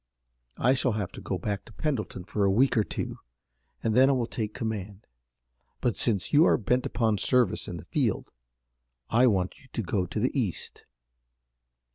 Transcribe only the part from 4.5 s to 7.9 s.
command. But since you are bent upon service in the